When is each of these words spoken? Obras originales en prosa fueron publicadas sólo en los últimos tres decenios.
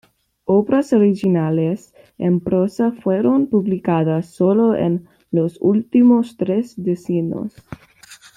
Obras 0.47 0.93
originales 0.93 1.93
en 2.17 2.39
prosa 2.39 2.91
fueron 2.91 3.45
publicadas 3.45 4.31
sólo 4.33 4.73
en 4.75 5.07
los 5.29 5.59
últimos 5.61 6.37
tres 6.37 6.73
decenios. 6.75 7.53